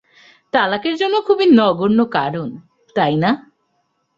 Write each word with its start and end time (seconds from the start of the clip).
তালাকের 0.53 0.95
জন্য 0.97 1.15
খুবই 1.21 1.45
নগণ্য 1.51 1.99
কারণ, 2.11 2.49
তাই 2.95 3.15
না। 3.15 3.31